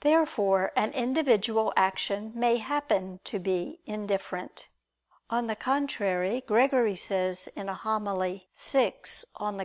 [0.00, 4.66] Therefore an individual action may happen to be indifferent.
[5.28, 9.56] On the contrary, Gregory says in a homily (vi in Evang.)